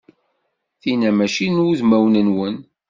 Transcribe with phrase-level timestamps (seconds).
[0.81, 2.55] Tinna mačči n wudmawen-nwen.